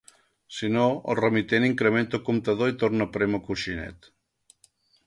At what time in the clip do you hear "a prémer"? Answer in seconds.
3.09-3.43